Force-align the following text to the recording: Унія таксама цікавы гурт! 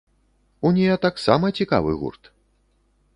Унія 0.69 0.95
таксама 1.05 1.45
цікавы 1.59 1.91
гурт! 2.03 2.23